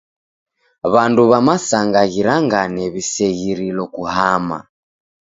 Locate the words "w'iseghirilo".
2.93-3.83